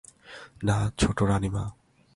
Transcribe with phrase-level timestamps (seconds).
[0.63, 1.71] না, ছোটোরানীমা।